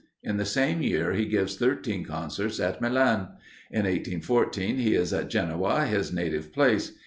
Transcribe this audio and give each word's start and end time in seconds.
In 0.23 0.37
the 0.37 0.45
same 0.45 0.81
year 0.81 1.13
he 1.13 1.25
gives 1.25 1.57
thirteen 1.57 2.03
concerts 2.03 2.59
at 2.59 2.81
Milan. 2.81 3.33
In 3.69 3.81
1814 3.83 4.77
he 4.77 4.95
is 4.95 5.13
at 5.13 5.29
Genoa, 5.29 5.85
his 5.85 6.11
native 6.11 6.51
place. 6.51 6.93